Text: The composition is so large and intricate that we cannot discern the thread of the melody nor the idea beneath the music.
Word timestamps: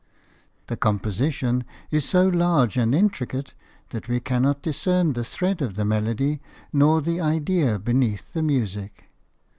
The 0.65 0.77
composition 0.77 1.63
is 1.91 2.05
so 2.05 2.27
large 2.27 2.75
and 2.75 2.95
intricate 2.95 3.53
that 3.91 4.07
we 4.09 4.19
cannot 4.19 4.63
discern 4.63 5.13
the 5.13 5.23
thread 5.23 5.61
of 5.61 5.75
the 5.75 5.85
melody 5.85 6.41
nor 6.73 7.03
the 7.03 7.21
idea 7.21 7.77
beneath 7.77 8.33
the 8.33 8.41
music. 8.41 9.03